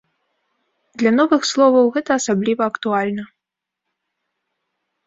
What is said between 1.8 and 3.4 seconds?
гэта асабліва актуальна.